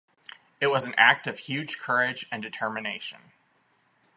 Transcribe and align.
It 0.59 0.65
was 0.65 0.85
an 0.87 0.95
act 0.97 1.27
of 1.27 1.37
huge 1.37 1.77
courage 1.77 2.25
and 2.31 2.41
determination. 2.41 3.33